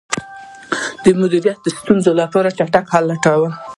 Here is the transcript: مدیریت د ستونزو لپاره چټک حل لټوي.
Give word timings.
مدیریت 1.21 1.57
د 1.63 1.67
ستونزو 1.77 2.11
لپاره 2.21 2.49
چټک 2.57 2.85
حل 2.93 3.03
لټوي. 3.09 3.49